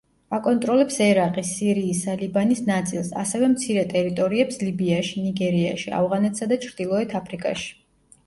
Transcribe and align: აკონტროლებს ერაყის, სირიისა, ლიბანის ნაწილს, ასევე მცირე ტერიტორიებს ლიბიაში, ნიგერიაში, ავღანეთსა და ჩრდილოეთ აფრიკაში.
აკონტროლებს 0.35 0.95
ერაყის, 1.07 1.49
სირიისა, 1.57 2.13
ლიბანის 2.21 2.63
ნაწილს, 2.69 3.11
ასევე 3.23 3.49
მცირე 3.51 3.83
ტერიტორიებს 3.91 4.57
ლიბიაში, 4.63 5.21
ნიგერიაში, 5.25 5.91
ავღანეთსა 5.99 6.47
და 6.53 6.57
ჩრდილოეთ 6.67 7.15
აფრიკაში. 7.21 7.69